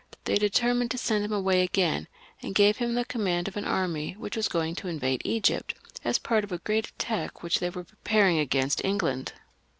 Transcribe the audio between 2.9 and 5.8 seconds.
the command of an army which was going to attack Egypt,